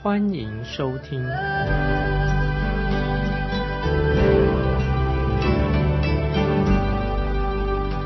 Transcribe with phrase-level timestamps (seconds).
[0.00, 1.20] 欢迎收听。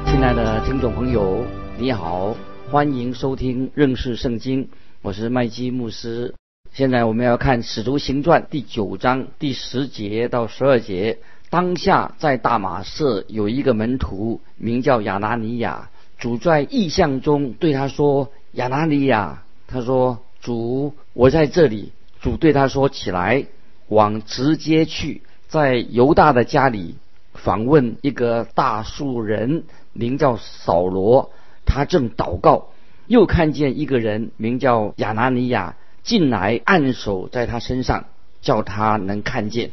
[0.06, 1.44] 亲爱的听众朋友，
[1.76, 2.34] 你好，
[2.70, 4.70] 欢迎收听认识圣经，
[5.02, 6.34] 我是麦基牧师。
[6.72, 11.18] 现在我们要看《使徒行传》第九章第十节到十二节。
[11.50, 15.90] 当下在大马士有一个门徒，名叫亚拿尼亚。
[16.16, 23.46] 主在异象中对他说：“亚拿尼亚。”他说：“主，我在这里。”主对他说：“起来，
[23.88, 26.94] 往直接去，在犹大的家里
[27.32, 31.32] 访问一个大树人，名叫扫罗。
[31.66, 32.68] 他正祷告，
[33.08, 38.04] 又看见一个人名叫亚拿尼亚进来，按手在他身上，
[38.40, 39.72] 叫他能看见。”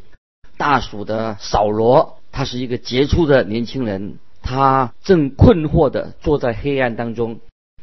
[0.58, 7.40] 大鼠的扫罗，他是一个杰出的年轻人，他正困惑的坐在黑暗当中，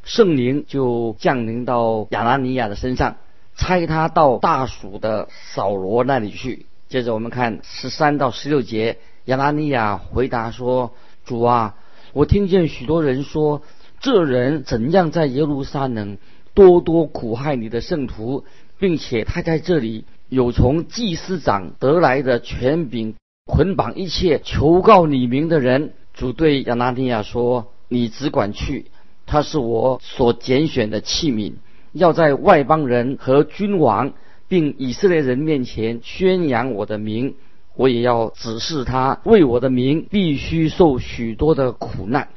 [0.07, 3.17] 圣灵就降临到亚拿尼亚的身上，
[3.57, 6.65] 差他到大蜀的扫罗那里去。
[6.89, 10.95] 接着我们看十三到十六节，亚拿尼亚回答说
[11.27, 11.75] ：“主啊，
[12.15, 13.61] 我听见许多人说，
[14.01, 16.17] 这人怎样在耶路撒冷
[16.55, 18.45] 多多苦害你的圣徒，
[18.79, 25.93] 并且他在这里。”有从祭司长得来的权柄捆绑一切求告你名的人。
[26.15, 28.87] 主对亚拿尼亚说：“你只管去，
[29.27, 31.55] 他是我所拣选的器皿，
[31.93, 34.13] 要在外邦人和君王
[34.49, 37.35] 并以色列人面前宣扬我的名。
[37.75, 42.29] 我也要指示他，为我的名必须受许多的苦难。”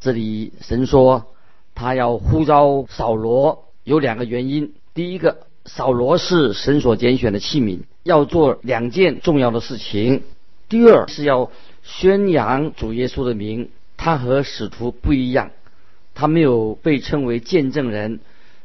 [0.00, 1.26] 这里神说
[1.74, 4.74] 他要呼召扫罗，有两个原因。
[4.92, 5.46] 第一个。
[5.64, 10.24] 扫罗是神所拣选的器皿，要做两件重要的事情。
[10.68, 11.52] 第二是要
[11.84, 13.68] 宣扬主耶稣的名。
[13.96, 15.52] 他和使徒不一样，
[16.14, 18.20] 他没有被称为见证人。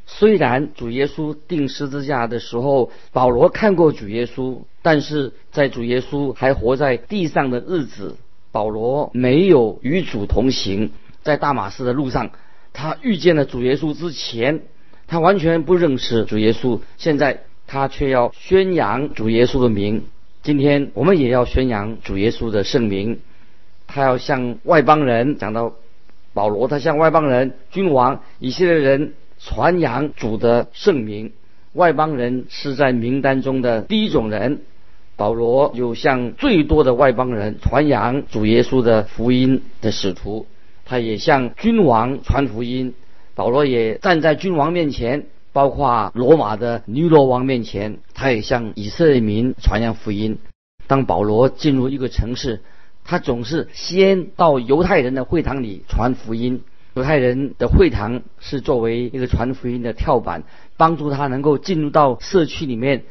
[0.06, 8.16] 虽然主耶稣钉十字架的时候，保罗看过主耶稣，但是在主耶稣还活在地上的日子，
[8.50, 10.92] 保罗没有与主同行。
[11.22, 12.30] 在大马士的路上，
[12.72, 14.62] 他遇见了主耶稣之前。
[15.06, 20.04] 他完全不认识主耶稣，现在他却要宣扬主耶稣的名。
[20.42, 23.20] 今天我们也要宣扬主耶稣的圣名。
[23.86, 25.74] 他要向外邦人讲到
[26.38, 31.32] 保罗，他向外邦人、君王、以色列人传扬主的圣名。
[31.72, 34.60] 外邦人是在名单中的第一种人。
[35.16, 40.46] 保罗有向最多的外邦人传扬主耶稣的福音的使徒，
[40.84, 42.94] 他也向君王传福音。
[43.34, 50.38] 保罗也站在君王面前，包括罗马的尼罗王面前，他也向以色列民传扬福音。
[50.86, 52.60] 当保罗进入一个城市，
[53.08, 56.60] 他总是先到犹太人的会堂里传福音。
[56.92, 60.42] 犹太人的会堂是作为一个传福音的跳板，
[60.76, 63.04] 帮助他能够进入到社区里面，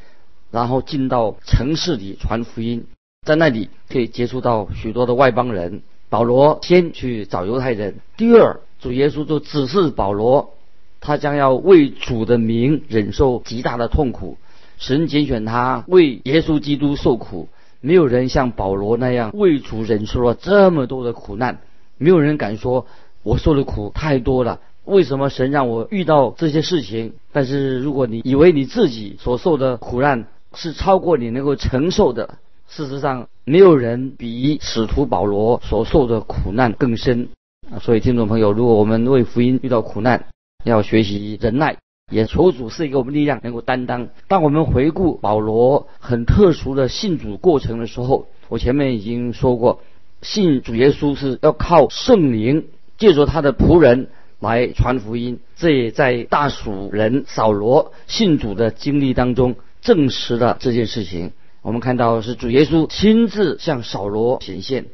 [0.52, 2.86] 然后进到城市里传福音，
[3.26, 5.82] 在那里可以接触到许多的外邦人。
[6.10, 8.60] 保罗先去找犹太人，第二。
[8.80, 10.54] 主耶稣就指示保罗，
[11.02, 14.38] 他将要为主的名忍受极大的痛苦。
[14.78, 17.50] 神拣选他为耶稣基督受苦，
[17.82, 21.60] 没有人像保罗那样为主忍受了这么多的苦难。
[21.98, 22.86] 没有人敢说
[23.24, 24.60] 我受的苦太多了。
[24.86, 27.14] 为什么神让我遇到这些事情？
[27.34, 32.38] 但是如果你以为你自己所受的苦难是超过你能够承受的，
[32.70, 37.28] 事实上没有人比使徒保罗所受的苦难更深。
[37.82, 40.26] 所以听众朋友，如果我们为福音遇到苦难，
[40.64, 41.78] 要学习忍耐，
[42.10, 44.08] 也求主赐给我们力量，能够担当。
[44.30, 49.82] 当我们回顾保罗很特殊的信主过程的时候，我前面已经说过，
[50.22, 52.68] 信主耶稣是要靠圣灵，
[52.98, 54.08] 借着他的仆人
[54.40, 55.40] 来传福音。
[55.58, 61.34] 这也在大蜀人扫罗信主的经历当中证实了这件事情。
[61.62, 64.86] 我们看到是主耶稣亲自向扫罗显现。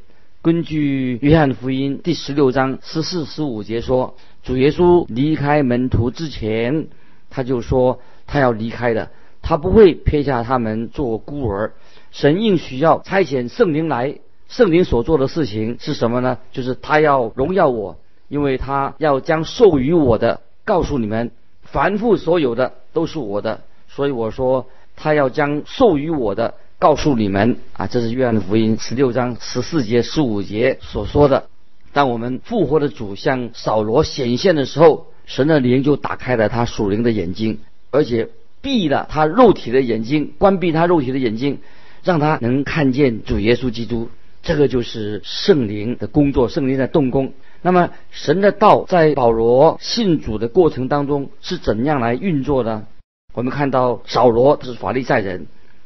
[0.41, 6.87] 根据约翰福音第十六章十四、十五节说，主耶稣离开门徒之前，
[7.33, 9.09] 他就说他要离开的，
[9.41, 11.73] 他不会撇下他们做孤儿。
[12.11, 16.37] 神应许要差遣圣灵来，圣灵所做的事情是什么呢？
[16.51, 17.97] 就是他要荣耀我，
[18.27, 21.31] 因为他要将授予我的告诉你们，
[21.63, 23.61] 凡父所有的都是我的。
[23.87, 31.47] 所以我说，他要将授予我的告诉你们啊，这是约翰福音十六章十四节、十五节所说的。
[31.93, 37.59] 当我们复活的主向扫罗显现的时候，神的灵就打开了他属灵的眼睛，
[37.91, 38.29] 而且
[38.61, 41.59] 闭了他肉体的眼睛，关闭他肉体的眼睛，
[42.03, 44.09] 让他能看见主耶稣基督。
[44.41, 47.31] 这个就是圣灵的工作，圣灵在动工。
[47.61, 52.85] 那么，神的道在保罗信主的过程当中是怎样来运作的？
[53.33, 55.45] 我们看到扫罗他是法利赛人，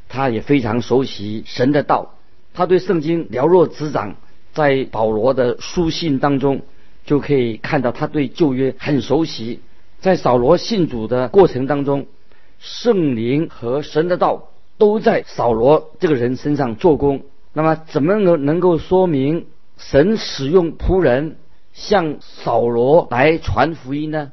[0.10, 2.15] 他也非常熟悉神的道，
[2.53, 4.15] 他对圣经了若指掌。
[4.57, 6.63] 在保罗的书信当中，
[7.06, 9.59] 就可以看到他对旧约很熟悉。
[10.00, 12.07] 在扫罗信主的过程当中，
[12.57, 14.50] 圣灵和神的道
[14.80, 17.21] 都在扫罗这个人身上做工。
[17.54, 19.45] 那么，怎么能能够说明
[19.77, 21.36] 神使用仆人
[21.71, 24.31] 向扫罗来传福音呢？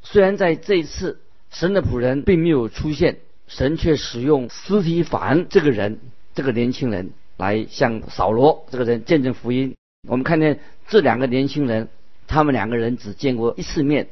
[0.00, 3.18] 虽然在这一次神的仆人并没有出现，
[3.48, 6.00] 神却使用斯提凡这个人，
[6.34, 7.10] 这个年轻人。
[7.38, 9.74] 来向扫罗这个人见证福音。
[10.06, 11.88] 我们看见这两个年轻人，
[12.26, 14.08] 他们两个人只见过一次面。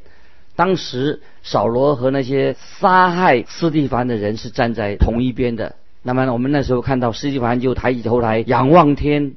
[0.55, 5.75] 当时扫罗和那些杀害斯蒂凡的人是站在同一边的。
[6.03, 9.35] 那么我们那时候看到斯蒂凡就抬起头来仰望天，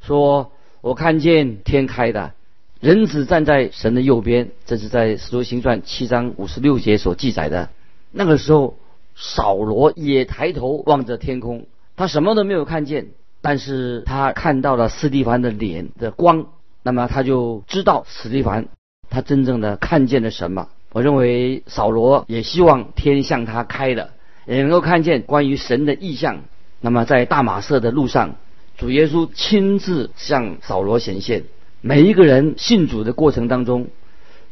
[0.00, 2.32] 说：“我看见天开的，
[2.80, 7.68] 人子站在神的右边。”这是在《使徒行传》七章五十六节所记载的。
[8.12, 8.76] 那个时候，
[9.14, 11.66] 扫罗也抬头望着天空，
[11.96, 13.08] 他什么都没有看见。
[13.42, 16.46] 但是他看到了斯蒂凡的脸的光，
[16.82, 18.68] 那么他就知道斯蒂凡
[19.10, 20.68] 他真正的看见了什么。
[20.92, 24.10] 我认为扫罗也希望天向他开了，
[24.46, 26.44] 也能够看见关于神的意象。
[26.80, 28.36] 那么在大马色的路上，
[28.76, 31.44] 主耶稣亲自向扫罗显现。
[31.80, 33.88] 每一个人信主的过程当中，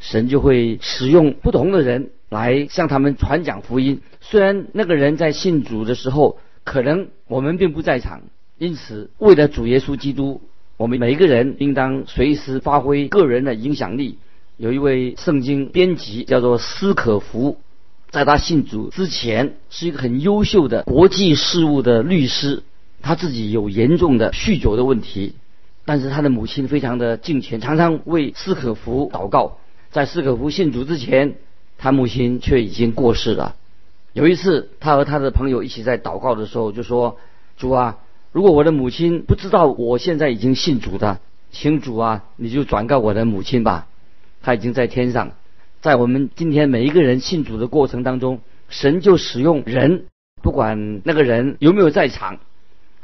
[0.00, 4.00] 神就会使用不同的人来向他们传讲福音。
[4.20, 8.22] 虽然那个人在信主的时候，可能我们并不在场。
[8.60, 10.42] 因此，为了主耶稣基督，
[10.76, 14.18] 我们每一个人应当随时发挥个人的影响力。
[14.58, 17.56] 有一位圣经编辑叫做斯可福，
[18.10, 22.62] 在他信主之前是一个很优秀的国际事务的律师，
[23.00, 25.36] 他自己有严重的酗酒的问题，
[25.86, 29.56] 但是他的母亲非常的敬虔，常常为斯可福祷告。
[29.90, 31.36] 在斯可福信主之前，
[31.78, 33.56] 他母亲却已经过世了。
[34.12, 37.16] 有一次，他和他的朋友一起在祷告的时候，就说
[37.56, 37.96] ：“主啊。”
[38.32, 41.18] 如果我的母亲不知道我现在已经信主的，
[41.50, 43.88] 请主啊，你就转告我的母亲吧，
[44.40, 45.32] 他已经在天上。
[45.80, 50.04] 在我们今天每一个人信主的过程当中，神就使用人，
[50.42, 52.38] 不管那个人有没有在场，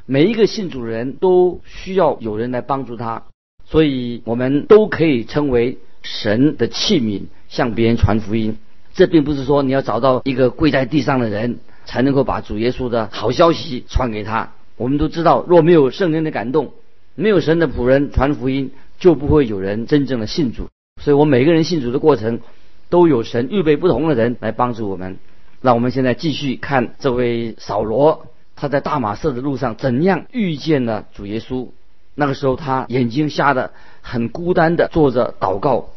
[0.05, 3.25] 每一个信主人都需要有人来帮助他，
[3.65, 8.59] 所以我们都可以称为神的器皿，向别人传福音。
[8.95, 14.53] 这并不是说你要找到一个跪在地上的人才能够把主耶稣的好消息传给他。
[14.77, 16.73] 我们都知道，若没有圣灵的感动，
[17.15, 20.69] 没有神的仆人传福音，就不会有人真正的信主。
[21.03, 22.41] 所以，我每个人信主的过程，
[22.89, 25.17] 都有神预备不同的人来帮助我们。
[25.61, 31.69] 那我们现在继续看这位扫罗，他在大马色的路上怎样遇见了主耶稣。
[32.15, 33.73] 那个时候，他眼睛瞎的，
[34.03, 35.89] 很孤单的坐着祷告。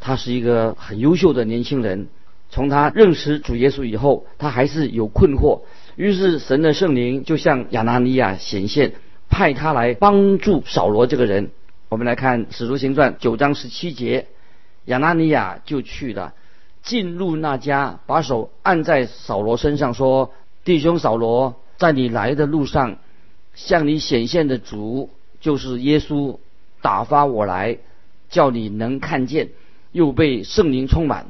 [0.00, 2.06] 他是一个很优秀的年轻人。
[2.50, 5.60] 从他认识主耶稣以后，他还是有困惑。
[5.98, 8.92] 于是神的圣灵就向亚拿尼亚显现，
[9.28, 11.50] 派他来帮助扫罗这个人。
[11.88, 14.28] 我们来看《使徒行传》九章十七节，
[14.84, 16.34] 亚拿尼亚就去了，
[16.84, 22.98] 进入那家，把手按在扫罗身上，说：“弟兄扫罗，在你来的路上，
[23.54, 26.38] 向你显现的主就是耶稣，
[26.80, 27.78] 打发我来，
[28.30, 29.48] 叫你能看见，
[29.90, 31.26] 又被圣灵充满。”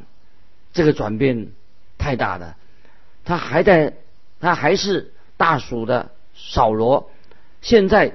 [0.75, 1.53] 这个转变
[1.97, 2.57] 太大了，
[3.25, 3.95] 他还在。
[4.41, 7.11] 他还是大属的扫罗，
[7.61, 8.15] 现在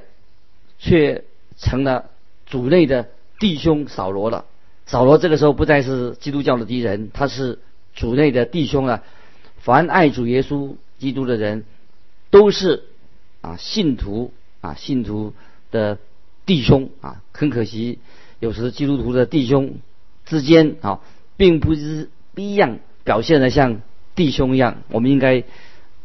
[0.80, 1.25] 却
[1.58, 2.10] 成了
[2.46, 4.46] 主内的弟兄扫罗了。
[4.86, 7.60] 扫罗这个时候不再是基督教的敌人，他是
[7.94, 9.03] 主内的弟兄了。
[9.58, 11.65] 凡爱主耶稣基督的人，
[12.30, 12.84] 都是
[13.42, 15.34] 啊信徒啊信徒
[15.72, 15.98] 的
[16.46, 17.22] 弟兄啊。
[17.34, 18.00] 很可惜，
[18.39, 19.75] 有时基督徒的弟兄
[20.25, 21.01] 之间啊，
[21.36, 23.82] 并不是一样表现的像
[24.15, 24.84] 弟兄一样。
[24.89, 25.44] 我们应该。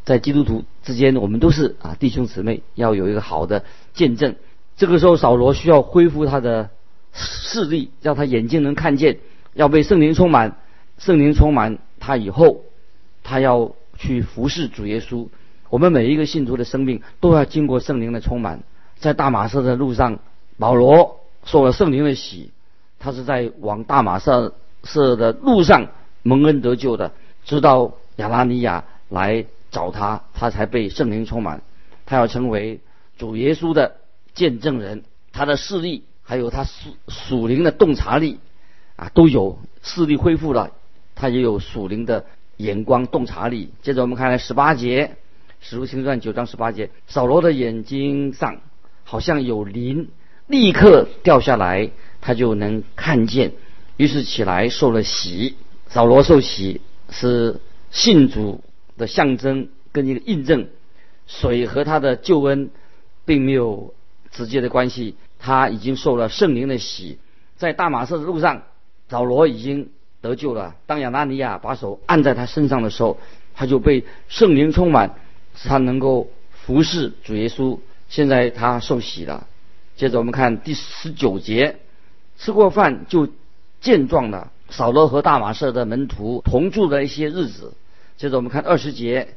[0.09, 3.63] 在基督徒之间，我们都是啊弟兄姊妹，要有一个好的
[3.93, 4.37] 见证。
[4.75, 6.71] 这个时候，扫罗需要恢复他的
[7.13, 9.19] 视力，让他眼睛能看见，
[9.53, 10.57] 要被圣灵充满。
[10.97, 12.63] 圣灵充满他以后，
[13.21, 15.27] 他要去服侍主耶稣。
[15.69, 18.63] 我们每一个信徒的生命都要经过圣灵的充满。
[18.97, 20.17] 在大马色的路上，
[20.57, 22.49] 保罗受了圣灵的洗，
[22.97, 25.89] 他是在往大马色色的路上
[26.23, 27.11] 蒙恩得救的，
[27.45, 29.45] 直到亚拉尼亚来。
[29.71, 31.61] 找他，他才被圣灵充满。
[32.05, 32.79] 他要成为
[33.17, 33.97] 主耶稣的
[34.33, 38.39] 见证人，他的视力还有他属属灵的洞察力
[38.95, 40.71] 啊都有，视力恢复了，
[41.15, 42.25] 他也有属灵的
[42.57, 43.71] 眼光洞察力。
[43.81, 45.07] 接着我们看来十八节，
[45.61, 48.61] 《使徒行传》九章十八节，扫罗的眼睛上
[49.03, 50.09] 好像有鳞，
[50.47, 53.51] 立刻掉下来，他就能看见，
[53.97, 55.55] 于是起来受了洗。
[55.87, 57.59] 扫罗受洗是
[57.91, 58.63] 信主
[58.99, 60.67] 的象征跟一个印证。
[61.25, 62.71] 水和他的救恩
[63.23, 63.93] 并没有
[64.31, 67.19] 直接的关系，他已经受了圣灵的洗，
[67.55, 68.63] 在大马色的路上，
[69.09, 69.89] 扫罗已经
[70.21, 70.75] 得救了。
[70.87, 73.19] 当亚纳尼亚把手按在他身上的时候，
[73.53, 75.15] 他就被圣灵充满，
[75.55, 77.77] 使他能够服侍主耶稣。
[78.07, 79.45] 现在他受洗了。
[79.95, 81.77] 接着我们看第十九节，
[82.39, 83.29] 吃过饭就
[83.81, 84.51] 健壮了。
[84.71, 87.73] 扫罗和大马色的门徒同住的一些日子。
[88.19, 89.29] 接着我们看二十节。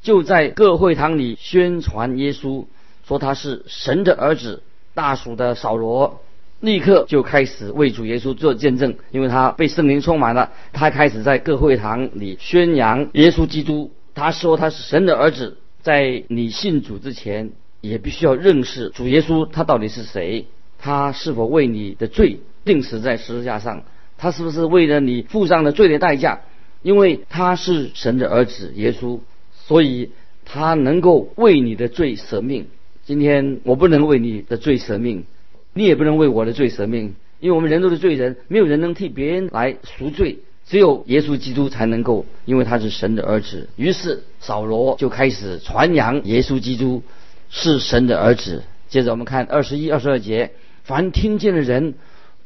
[0.00, 2.64] 就在各会堂里宣传耶稣，
[3.06, 4.62] 说他是神的儿子。
[4.94, 6.22] 大属的扫罗
[6.60, 10.50] 立刻就开始为主耶稣做见证，因为他被圣灵充满了。
[10.72, 13.92] 他开始在各会堂里宣扬耶稣基督。
[14.14, 15.58] 他说他是神的儿子。
[15.82, 20.46] 在你信主之前，也必须要认识主耶稣，他到底是谁？
[20.78, 23.82] 他是否为你的罪定死在十字架上？
[24.16, 26.40] 他是不是为了你付上了罪的代价？
[26.82, 29.20] 因为他是神的儿子，耶稣。
[29.64, 30.10] 所以
[30.44, 32.66] 他能够为你的罪舍命。
[33.04, 35.24] 今天我不能为你的罪舍命，
[35.72, 43.68] 你也不能为我的罪舍命，因为我们人都是罪人，没有人能替别人来赎罪，只有耶稣基督才能够，因为他是神的儿子。
[43.76, 47.02] 于是扫罗就开始传扬耶稣基督
[47.48, 48.64] 是神的儿子。
[48.88, 50.50] 接着我们看二十一、二十二节，
[50.82, 51.94] 凡听见的人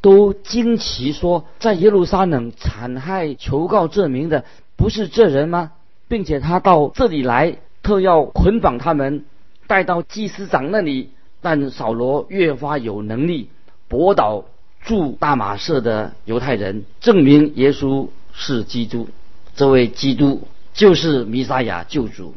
[0.07, 4.45] 都惊奇说：在耶路撒冷残害求告这名的，
[4.77, 5.73] 不是这人吗？
[6.07, 9.25] 并且他到这里来，特要捆绑他们，
[9.67, 11.11] 带到祭司长那里。
[11.43, 13.51] 但扫罗越发有能力
[13.89, 14.45] 驳倒
[14.81, 19.09] 驻大马色的犹太人，证明耶稣是基督。
[19.57, 22.33] 这位基督就是弥撒亚救主。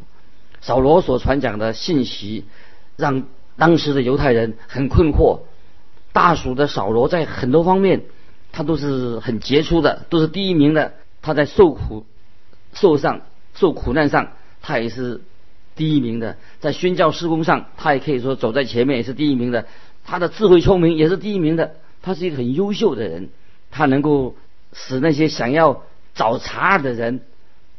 [0.60, 2.46] 扫罗所传讲的信息，
[2.96, 3.22] 让
[3.56, 5.38] 当时的犹太人很困惑。
[6.12, 8.02] 大蜀的扫罗在很多方面，
[8.52, 10.94] 他都是很杰出的，都是第一名的。
[11.22, 12.06] 他在受苦、
[12.72, 13.22] 受上。
[13.52, 14.28] 受苦难上，
[14.62, 15.20] 他也是
[15.74, 19.66] 第一名的；在宣教施工上，他也可以说走在前面，也是第一名的。
[20.04, 21.72] 他的智慧聪明也是第一名的。
[22.00, 23.28] 他是一个很优秀的人，
[23.70, 24.36] 他能够
[24.72, 25.82] 使那些想要
[26.14, 27.20] 找茬的人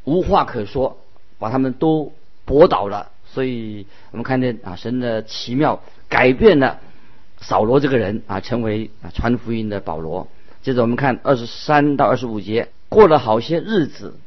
[0.04, 0.98] 无话可说，
[1.40, 2.12] 把他们都
[2.46, 3.10] 驳倒了。
[3.26, 6.80] 所以我们看见啊，神的奇妙改变了
[7.42, 10.28] 扫罗这个人啊，成为啊传福音的保罗。
[10.62, 14.18] 接着我们看二十三到二十五节，过了好些日子。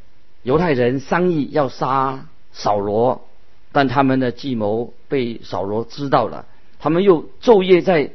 [0.42, 3.26] 犹太人商议要杀扫罗，
[3.72, 6.44] 但他们的计谋被扫罗知道了。
[6.78, 8.10] 他们又昼夜在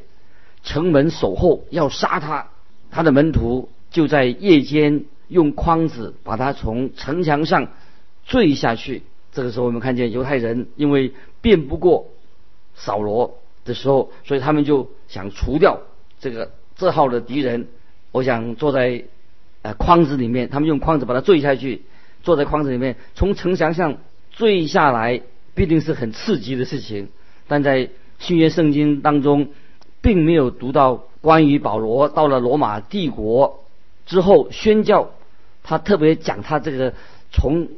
[0.64, 2.50] 城门守候，要杀他。
[2.92, 7.70] 他的门徒就在夜间用筐子把他从城墙上
[8.26, 9.02] 坠下去。
[9.32, 12.08] 这个时候，我们看见犹太人因为辩不过
[12.76, 13.39] 扫罗
[13.70, 15.80] 的时候，所以他们就想除掉
[16.20, 17.68] 这个这号的敌人。
[18.12, 19.04] 我想坐在
[19.62, 21.84] 呃筐子里面，他们用筐子把他坠下去。
[22.24, 23.98] 坐在筐子里面，从城墙上
[24.32, 25.22] 坠下来，
[25.54, 27.08] 必定是很刺激的事情。
[27.48, 29.50] 但在新约圣经当中，
[30.02, 33.64] 并没有读到关于保罗到了罗马帝国
[34.06, 35.12] 之后宣教，
[35.64, 36.94] 他特别讲他这个
[37.32, 37.70] 从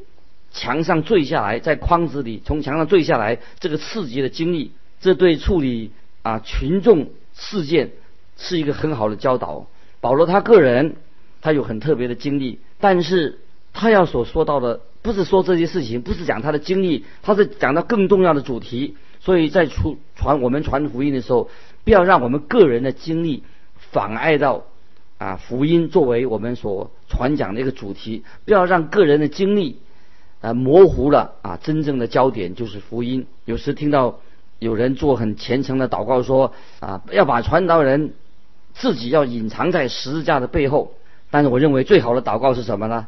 [0.52, 4.72] 墙上坠下来，在筐子里从墙上坠下来这个刺激的经历。
[5.02, 5.92] 这对处理
[6.22, 7.92] 啊群众事件
[8.38, 9.68] 是一个很好的教导。
[10.00, 10.96] 保罗他个人
[11.42, 13.40] 他有很特别的经历，但是。
[13.74, 18.98] 他要所说到的，不是说这些事情，不是讲他的经历，他是讲到更重要的主题。
[19.22, 21.50] 所以在出传我们传福音的时候，
[21.86, 23.44] 不要让我们个人的经历
[23.78, 24.66] 妨碍到
[25.20, 29.80] 啊福音作为我们所传讲的一个主题，不要让个人的经历
[30.42, 33.26] 啊模糊了啊真正的焦点就是福音。
[33.46, 34.20] 有时听到
[34.62, 38.14] 有人做很虔诚的祷告说啊要把传道人
[38.76, 40.94] 自己要隐藏在十字架的背后，
[41.32, 43.08] 但是我认为最好的祷告是什么呢？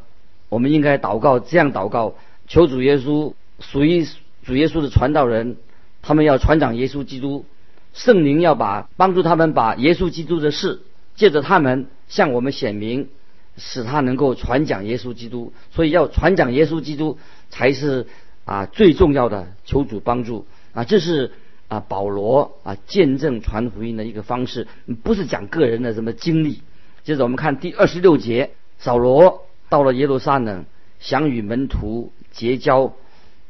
[0.50, 2.16] 我们应该祷告，这样祷告：
[2.48, 4.04] 求主耶稣属于
[4.44, 5.58] 主耶稣的传道人，
[6.02, 7.46] 他们要传讲耶稣基督，
[7.94, 10.82] 圣灵要把帮助他们把耶稣基督的事
[11.16, 13.10] 借着他们向我们显明，
[13.58, 15.54] 使他能够传讲耶稣基督。
[15.72, 17.20] 所以要传讲耶稣基督
[17.52, 18.08] 才是
[18.44, 19.50] 啊最重要的。
[19.66, 21.32] 求主帮助啊，这是
[21.74, 24.68] 啊保罗啊见证传福音的一个方式，
[25.04, 26.62] 不是讲个人的什么经历。
[27.04, 29.46] 接着我们看第二十六节，扫罗。
[29.70, 30.66] 到了耶路撒冷，
[31.00, 32.94] 想与门徒结交，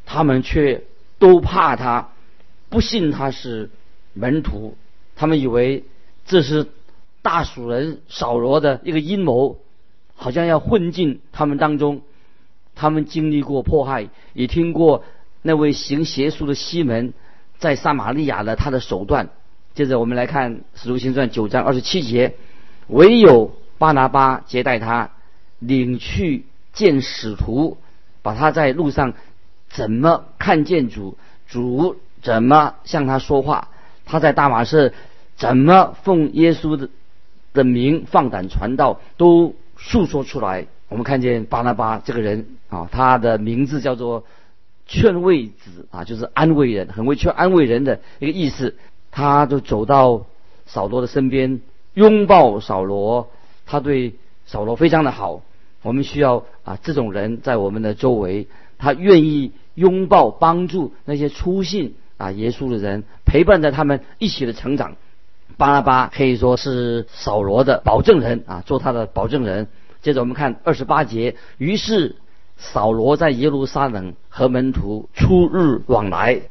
[0.06, 0.86] 他们却
[1.20, 2.12] 都怕他，
[2.70, 3.70] 不信他是
[4.14, 4.78] 门徒。
[5.18, 5.84] 他们以为
[6.26, 6.68] 这是
[7.22, 9.60] 大蜀人扫罗的一个阴谋，
[10.16, 12.04] 好像要混进他们当中。
[12.74, 15.04] 他们经历过迫害，也听过
[15.42, 17.14] 那位行邪术的西门
[17.64, 19.30] 在撒玛利亚的他的手段。
[19.74, 22.36] 接着我们来看《使徒行传》九章二十七节，
[22.88, 25.12] 唯有巴拿巴接待他，
[25.60, 27.78] 领去见使徒，
[28.22, 29.14] 把他在路上
[29.70, 31.18] 怎么看见主，
[31.48, 33.70] 主怎么向他说话，
[34.04, 34.94] 他在大马士
[35.38, 36.90] 怎么奉耶稣的
[37.54, 40.68] 的名放胆传道，都诉说出来。
[40.90, 44.26] 我们看见巴拿巴这个人啊，他的名字叫做
[44.86, 48.76] 劝慰子啊，就是安慰人，很会劝安慰人的一个意思。
[49.12, 50.26] 他就走到
[50.66, 51.62] 扫罗的身边，
[51.94, 53.30] 拥抱扫罗，
[53.66, 55.42] 他对扫罗非常的好。
[55.84, 58.48] 我们需要啊这种人在我们的周围，
[58.78, 64.96] 他愿意拥抱帮助那些初信啊耶稣的人，陪伴着他们一起的成长。
[65.58, 69.68] 巴拉巴可以说是扫罗的保证人啊，做他的保证人。
[70.02, 72.16] 接着我们看二十八节，于是
[72.58, 76.42] 扫罗在耶路撒冷和门徒出日往来，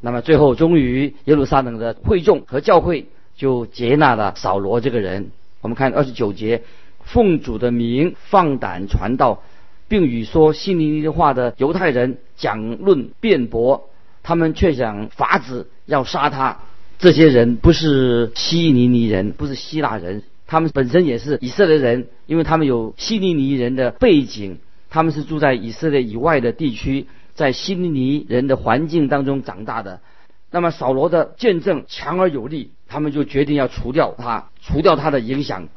[0.00, 3.06] 那么最后终于耶路撒冷的会众和教会
[3.36, 5.30] 就接纳了扫罗这个人。
[5.60, 6.62] 我们看二十九节，
[7.04, 9.42] 奉主的名放胆传道，
[9.88, 13.88] 并与说希利尼的话的犹太人讲论辩驳，
[14.22, 16.58] 他们却想法子要杀他。
[16.98, 20.22] 这些人不是希尼尼人，不是希腊人。
[20.46, 24.58] 他们本身也是以色列人，因为他们有希尼尼人的背景，
[24.92, 30.02] 他们是住在以色列以外的地区，在希利尼人的环境当中长大的。
[30.50, 35.68] 那么扫罗的见证强而有力，他们就决定要除掉他，除掉他的影响。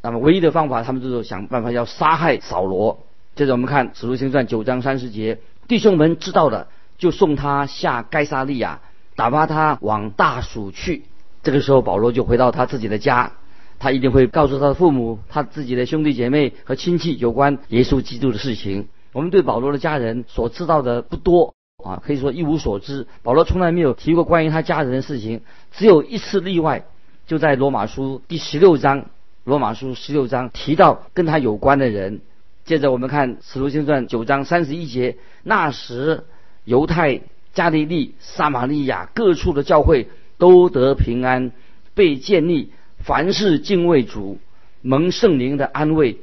[0.00, 3.04] 那么唯一的方法，他们就是想办法要杀害扫罗。
[3.36, 8.80] 接着我们看《使徒行传》九章三十节，弟兄们知道了，就送他下该沙利亚，
[9.14, 11.04] 打发他往大蜀去。
[11.42, 13.32] 这个时候，保罗就回到他自己的家。
[13.78, 18.88] 他一定会告诉他的父母、他自己的兄弟姐妹和亲戚有关耶稣基督的事情。
[19.12, 23.06] 我们对保罗的家人所知道的不多啊，可以说一无所知。
[23.22, 26.84] 保罗从来没有提过关于他家人的事情，只有一次例外，
[27.26, 29.06] 就在罗马书第十六章。
[29.44, 32.22] 罗马书十六章提到跟他有关的人。
[32.64, 36.24] 接着我们看使徒行传九章三十一节，那时
[36.64, 37.20] 犹太、
[37.52, 40.08] 加利利、撒玛利亚各处的教会
[40.38, 41.52] 都得平安，
[41.94, 42.72] 被建立。
[43.04, 44.38] 凡是敬畏主、
[44.80, 46.16] 蒙圣灵的安慰，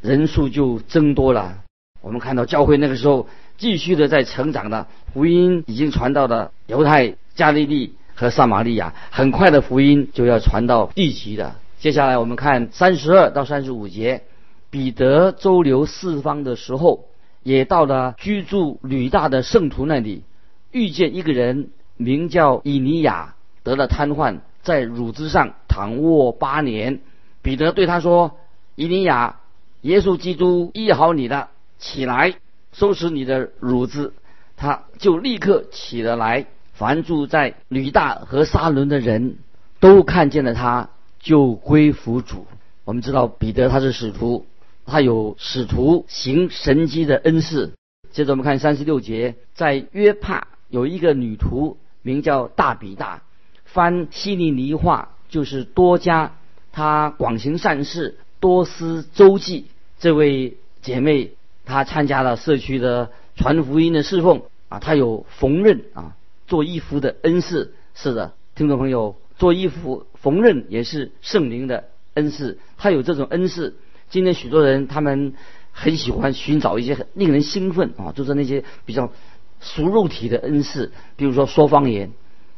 [0.00, 1.58] 人数就增多了。
[2.00, 11.54] 我们看到教会那个时候继续的在成长的，福音已经传到了犹太、加利利和撒玛利亚，很快的福音就要传到地极的。
[11.78, 14.24] 接下来我们看三十二到三十五节，
[14.70, 17.04] 彼得周游四方的时候，
[17.44, 20.24] 也到了居住吕大的圣徒那里，
[20.72, 24.40] 遇见一个人名叫以尼亚，得了瘫痪。
[24.64, 27.00] 在乳汁上躺卧八年，
[27.42, 28.38] 彼得对他说
[28.76, 29.40] ：“以尼亚，
[29.80, 31.48] 耶稣基督医好你了，
[31.80, 32.36] 起来
[32.72, 34.12] 收拾你的乳汁。”
[34.56, 36.46] 他就立刻起了来。
[36.74, 39.38] 凡住在吕大和沙伦的人
[39.80, 42.46] 都看见了他，就归服主。
[42.84, 44.46] 我们知道彼得他是使徒，
[44.86, 47.72] 他有使徒行神迹的恩赐。
[48.12, 53.22] 接着我们看三十六节，在约帕有一个女徒，名叫大比大。
[53.64, 56.36] 翻希利尼话就是多加，
[56.70, 59.66] 他广行善事，多思周济。
[59.98, 61.32] 这位姐妹
[61.64, 66.14] 她参加了社区的传福音的侍奉啊，她有缝纫啊
[66.46, 67.74] 做衣服的恩赐。
[67.96, 72.60] 是的，听众朋友，做衣服缝纫也是圣灵的恩赐。
[72.76, 73.74] 她有这种恩赐。
[74.10, 75.34] 今天许多人他们
[75.72, 79.10] 很喜欢寻找一些很令人兴奋啊，就是那些比较
[79.58, 82.12] 熟肉体的恩赐，比如说说方言。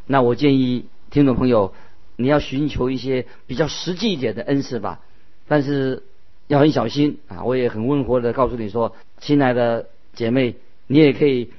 [0.06, 0.84] 那我建议。
[1.08, 1.72] 听众朋友，
[2.16, 5.00] 你要寻求一些比较实际一点的恩赐吧，
[5.48, 6.02] 但是
[6.46, 7.44] 要很小心啊！
[7.44, 10.54] 我也很温和的告诉你说，亲爱的姐妹，
[10.86, 11.50] 你也可以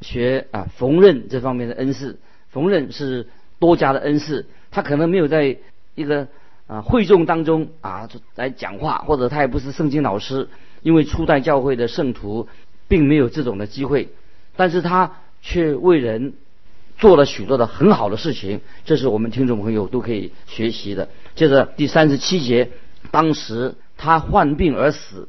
[0.00, 2.18] 学啊缝纫这方面的恩赐。
[2.50, 3.26] 缝纫是
[3.58, 5.56] 多家的恩赐，他可能没有在
[5.94, 6.28] 一个
[6.66, 10.48] 啊会众当中啊来讲话，或者他也不是圣经老师，
[10.82, 12.48] 因为初代教会的圣徒
[12.88, 14.08] 并没有这种的机会，
[14.56, 16.32] 但是他却为人。
[16.98, 21.08] 做了许多的很好的事情，这是我们听众朋友都可以学习的。
[21.34, 22.70] 接着第三十七节，
[23.10, 25.28] 当时他患病而死，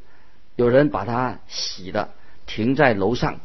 [0.56, 2.10] 有人把他洗了，
[2.46, 3.40] 停在楼上。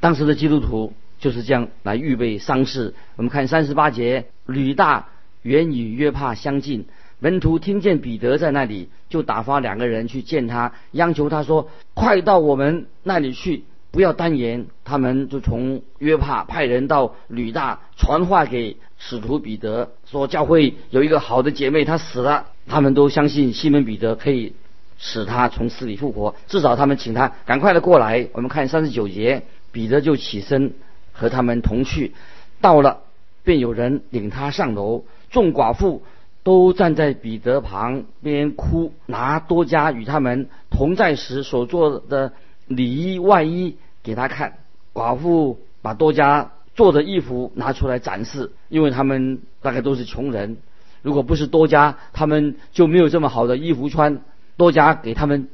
[0.00, 2.94] 当时的基督徒就是这样来预备丧事。
[3.16, 5.08] 我们看三十八节，吕大
[5.42, 6.86] 原与约帕相近，
[7.18, 14.66] 门徒听见彼得在那里，就打发两个人去见他，央求他说：“快到我们那里去，不要单言。
[14.84, 22.46] 他们就从约帕派人到吕大传话给使徒彼得，说教会有一个好的姐妹，她死了。
[22.66, 24.54] 他们都相信西门彼得可以
[24.98, 28.26] 使她从死里复活，至少他们请他赶快的过来。
[28.32, 30.72] 我们看三十九节，彼得就起身
[31.12, 32.12] 和他们同去，
[32.60, 33.02] 到了
[33.44, 36.02] 便有人领他上楼，众寡妇
[36.42, 42.32] 都站在彼得旁边哭，拿多加与他们同在时所做的
[42.66, 44.58] 里衣外衣给他看。
[44.92, 50.58] 寡妇把多加做的衣服拿出来展示，因为他们大概都是穷人。
[51.02, 54.22] 如果不是多加，他们就没有这么好的衣服穿。
[54.56, 55.48] 多加给他们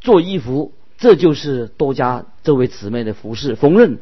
[0.00, 3.54] 做衣服，这就是多加这位姊妹的服饰。
[3.54, 3.98] 缝纫，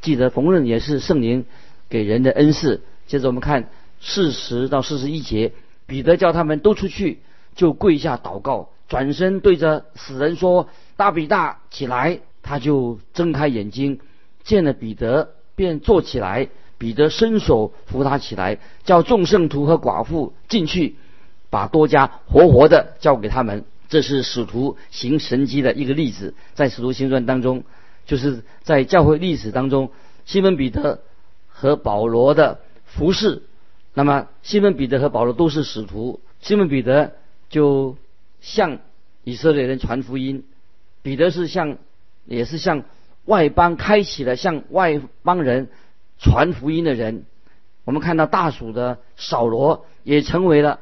[0.00, 1.44] 记得缝纫也是圣灵
[1.88, 2.82] 给人的恩赐。
[3.08, 3.68] 接着我们看
[4.00, 5.52] 四十到四十一节，
[5.86, 7.18] 彼得叫他们都出去，
[7.56, 13.98] 就跪下祷告，转身对着死人说：“大比大，起来！”他就睁开眼睛，
[14.44, 16.48] 见了彼得，便坐起来。
[16.78, 20.96] 彼得伸手扶他起来，叫众圣徒和寡妇进去，
[21.48, 23.64] 把多加活活的交给他们。
[23.88, 27.64] 这是使徒行神迹的一个例子，在使徒行传当中，
[28.04, 29.90] 就是在教会历史当中，
[30.26, 31.00] 西门彼得
[31.48, 33.42] 和保罗的服饰。
[33.94, 37.14] 那么，西门彼得和保罗都是使徒，西门彼得
[37.48, 37.96] 就
[38.42, 38.80] 向
[39.24, 40.44] 以色列人传福音，
[41.02, 41.78] 彼得是向
[42.26, 42.84] 也是向
[43.24, 45.68] 外邦开启了向外邦人。
[46.18, 47.26] 传福音的人，
[47.84, 50.80] 我们看到大蜀的扫罗也成为了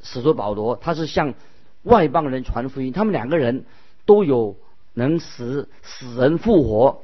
[0.00, 1.34] 使徒保罗，他是向
[1.82, 2.92] 外邦人传福音。
[2.92, 3.64] 他们两个人
[4.04, 4.56] 都有
[4.94, 7.00] 能使死人复活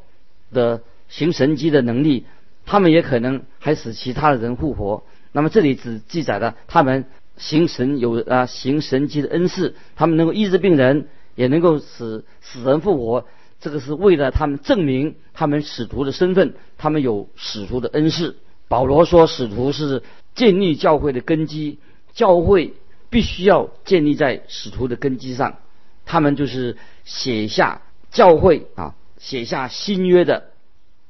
[0.52, 2.24] 的行神迹的能力，
[2.64, 5.02] 他们也可能还使其他的人复活。
[5.32, 13.26] 那么这里只记载了他们行神有啊行神迹的恩赐，他们能够医治病人，也能够使死人复活。
[13.62, 18.36] 这个是为了他们证明他们使徒的身份，他们有使徒的恩赐。
[18.66, 20.02] 保罗说，使徒是
[20.34, 21.78] 建立教会的根基，
[22.12, 22.74] 教会
[23.08, 25.58] 必须要建立在使徒的根基上。
[26.04, 30.50] 他们就是写下教会啊，写下新约的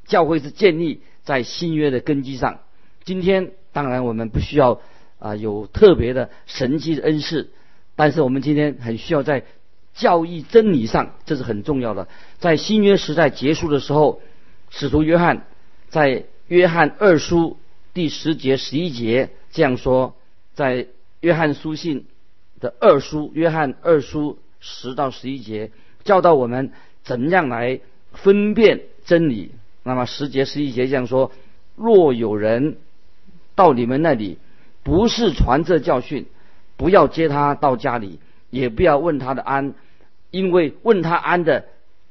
[0.05, 2.59] 教会是建立在新约的根基上。
[3.03, 4.83] 今天当然我们不需要
[5.19, 7.49] 啊有特别的神迹的恩赐，
[7.97, 9.45] 但是我们今天很需要在。
[9.95, 12.09] 教义真理上，这是很重要的。
[12.39, 14.21] 在新约时代结束的时候，
[14.71, 15.45] 使徒约翰
[15.91, 17.59] 在约翰二书
[17.93, 20.15] 第十节、十一节这样说：
[20.55, 20.87] 在
[21.21, 22.07] 约翰书信
[22.59, 25.71] 的二书，约翰二书十到十一节，
[26.05, 26.73] 教导我们
[27.05, 27.81] 怎样来
[28.13, 29.53] 分辨真理。
[29.83, 31.33] 那么十节、十一节这样说：
[31.77, 32.77] 若有人
[33.55, 34.39] 到你们那里，
[34.83, 36.27] 不是传这教训，
[36.79, 38.19] 不要接他到家里。
[38.51, 39.73] 也不要问他的安，
[40.33, 41.67] 因为问他安的，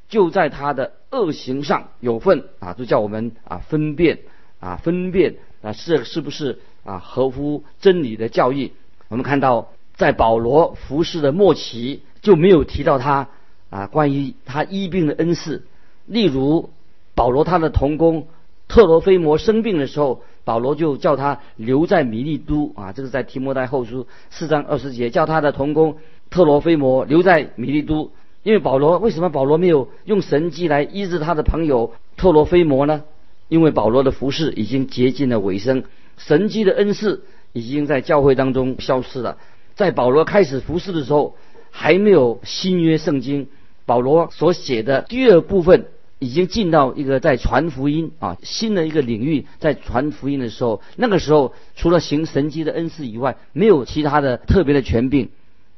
[0.08, 2.74] 就在他的恶行上有份啊！
[2.74, 4.20] 就叫我们啊分辨
[4.62, 8.72] 啊分辨啊是是不是啊合乎真理的教义？
[9.10, 13.28] 我们看到在保罗服侍的末期就没有提到他
[13.70, 15.66] 啊关于他医病的恩赐，
[16.06, 16.70] 例如
[17.16, 18.28] 保罗他的童工
[18.70, 20.24] 特罗菲摩生病的时候。
[20.44, 25.98] 保罗就叫他留在米利都啊，这个在提摩太后书四章二十节，叫他的童工
[26.32, 28.12] 特罗菲摩留在米利都。
[28.42, 33.04] 因为保罗为什么保罗没有用神迹来医治他的朋友特罗菲摩呢？
[33.50, 35.84] 因为保罗的服饰已经接近了尾声，
[36.18, 39.38] 神迹的恩赐已经在教会当中消失了。
[39.76, 41.36] 在保罗开始服侍的时候，
[41.70, 43.48] 还没有新约圣经，
[43.86, 45.86] 保罗所写的第二部分。
[46.18, 55.30] 已经进到一个在传福音啊新的一个领域，在传福音的时候，那个时候除了行神迹的恩赐以外，没有其他的特别的权柄。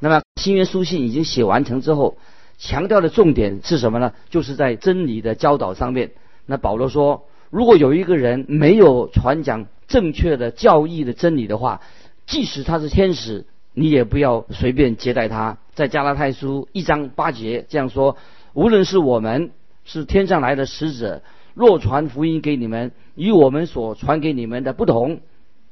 [0.03, 2.17] 那么新约书信已经写完成之后，
[2.57, 4.11] 强调的重点是什么呢？
[4.29, 6.11] 就是在真理的教导上面。
[6.45, 11.79] 那保罗说，如果有一个人没有传讲正确的教义的真理的话，
[12.25, 15.57] 即使他是天使，你也不要随便接待他。
[15.73, 18.17] 在加拉太书一章八节这样说：
[18.51, 19.51] 无论是我们。
[19.85, 25.19] 是天上来的使者，若传福音给你们，与我们所传给你们的不同，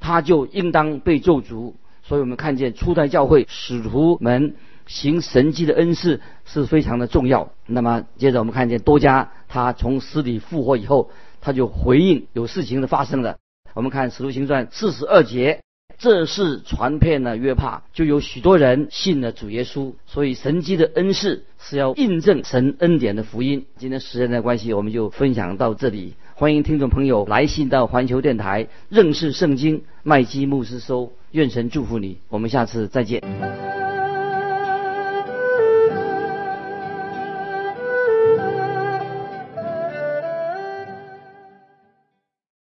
[0.01, 1.75] 他就应当被咒诅。
[2.03, 7.51] 所以我们看见初代教会使徒们行神迹的恩赐是非常的重要。
[7.65, 13.37] 那么接着我们看见多加他从死里复活以后，他就回应有事情的发生了。
[13.73, 15.59] 我们看使徒行传四十二节。
[15.99, 19.93] 这是传遍了约帕，就有许多人信了主耶稣。
[20.07, 23.67] 所以神迹的恩赐是要印证神恩典的福音。
[23.77, 26.15] 今天时间的关系，我们就分享到这里。
[26.33, 31.13] 欢迎听众朋友来信到环球电台认识圣经麦基牧师收。
[31.31, 33.21] 愿神祝福你，我们下次再见。